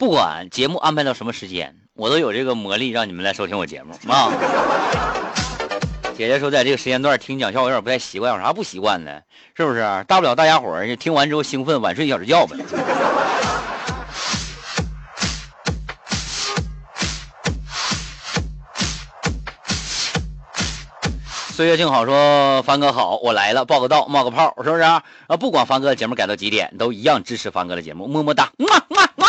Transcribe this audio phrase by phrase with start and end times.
[0.00, 4.32] 不管节目安排到什么时间，我都有这个魔力让你们来收听我节目啊。
[6.16, 9.22] 姐姐说，在这个时间段听讲笑话有点不太习惯，有啥不习惯的？
[9.54, 9.80] 是不是？
[10.08, 12.56] 大不了大家伙儿听完之后兴奋，晚睡一小时觉呗。
[21.60, 25.02] 岁月静好说，凡哥好，我来了，报个到，冒个泡，是不是啊？
[25.38, 29.26] 不管凡哥的节目改到几点，都一样支持凡哥的节目，么么哒，么么么。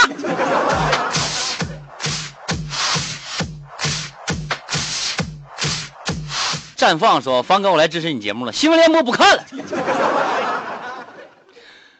[6.77, 9.43] 绽放说，凡哥，我来支持你节目了，新闻联播不看了。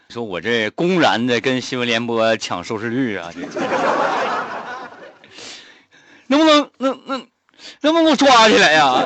[0.07, 3.29] 说我这公然的跟新闻联播抢收视率啊，
[6.27, 7.27] 能不能能能
[7.81, 9.03] 能不能给我抓起来呀？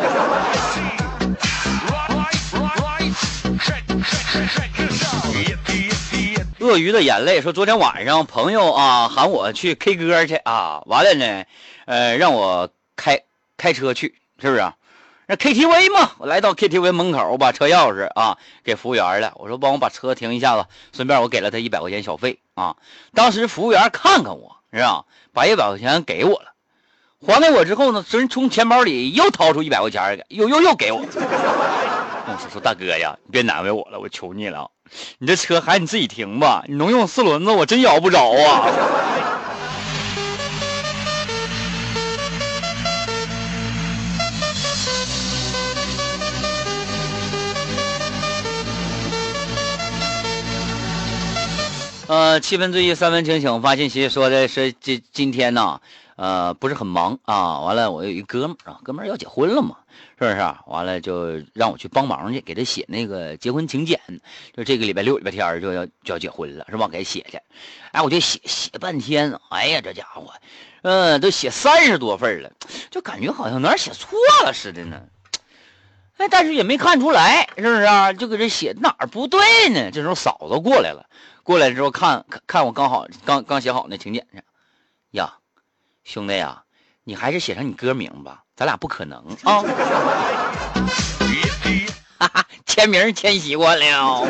[6.66, 11.46] 鳄鱼的眼泪说：“昨天晚上朋友啊喊我去 K 歌去啊，完了呢，
[11.86, 13.22] 呃，让我开
[13.56, 14.74] 开车去，是不是？
[15.28, 22.76] 那 KTV 嘛，我来到 KTV 门口，我把车钥匙啊给服务员了，我说帮我把车停一下子，顺便我给了他一百块钱小费啊。
[23.14, 25.06] 当时服务员看看我，是吧？
[25.34, 26.54] 把一百块钱给我了，
[27.22, 31.00] 还给我之后呢，真从钱包里又掏出一百块钱，又又又给我。
[31.00, 34.72] 我说说大哥呀，你别难为我了，我求你了。”
[35.18, 38.70] 你这车还是你自己停吧，你能用四轮子，我真摇不着啊。
[52.08, 55.82] 呃，七分醉意三分清醒，发信息说的是今今天呢，
[56.16, 57.60] 呃，不是很忙啊。
[57.62, 59.78] 完了，我有一哥们儿啊，哥们儿要结婚了嘛。
[60.18, 60.36] 是不是？
[60.68, 64.00] 完了就让我去帮忙去，给他写那个结婚请柬。
[64.56, 66.88] 就这个礼拜六、礼拜天就要就要结婚了，是吧？
[66.88, 67.40] 给他写去。
[67.92, 69.38] 哎，我就写写半天。
[69.50, 70.34] 哎呀，这家伙，
[70.84, 72.52] 嗯，都写三十多份了，
[72.92, 75.02] 就感觉好像哪儿写错了似的呢。
[76.18, 78.14] 哎，但是也没看出来，是不是啊？
[78.14, 79.92] 就搁这写哪儿不对呢？
[79.92, 81.06] 这时候嫂子过来了，
[81.44, 84.42] 过来之后看看看我刚好刚刚写好那请柬去。
[85.12, 85.40] 呀，
[86.06, 86.62] 兄弟呀，
[87.04, 88.44] 你还是写上你歌名吧。
[88.56, 89.62] 咱俩不可能 啊！
[92.20, 94.26] 哈哈，签名签习惯了。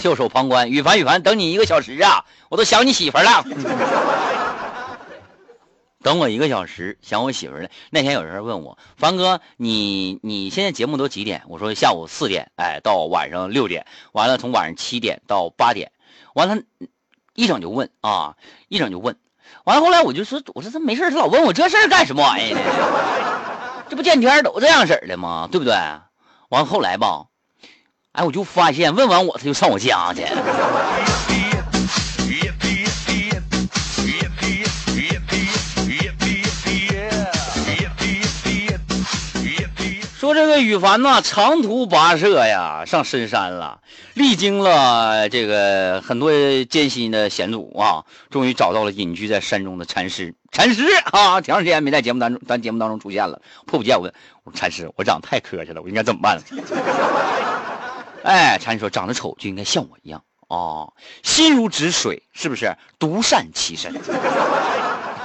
[0.00, 3.44] 袖手旁观，羽凡羽凡，等你一个小时啊，我都想你媳妇了。
[6.02, 7.68] 等我一个小时，想我媳妇了。
[7.90, 11.42] 那天有人问我，凡哥，你你现在节目都几点？
[11.48, 15.90] 我说下午四点，哎，到晚上六点，完了从晚上七点到八点，
[16.34, 16.62] 完了，
[17.34, 18.36] 一整就问啊，
[18.68, 19.16] 一整就问，
[19.64, 22.60] 完了后来我就说，我说他没事他老问我这事儿干什么玩意呢？
[23.90, 25.48] 这不见天都这样式的吗？
[25.50, 25.74] 对不对？
[26.48, 27.26] 完了后来吧，
[28.12, 30.22] 哎，我就发现问完我他就上我家去。
[40.28, 43.80] 说这个羽凡呐，长途跋涉呀，上深山了，
[44.12, 46.30] 历经了这个很多
[46.64, 50.34] 艰辛的险阻啊，终于找到了隐居在山中的禅师。
[50.52, 53.40] 禅师啊，挺长时间没在节目当中，咱节目当中出现了。
[53.64, 54.12] 迫不及待问，
[54.44, 56.38] 我说禅师，我长得太磕碜了，我应该怎么办？
[58.22, 62.76] 哎，禅师说，长得丑就应该像我一样啊，心如止水，是不是？
[62.98, 63.94] 独善其身。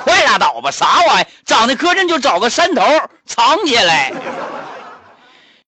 [0.05, 1.25] 快拉倒吧，啥玩意？
[1.45, 2.81] 长得磕碜就找个山头
[3.25, 4.13] 藏起来。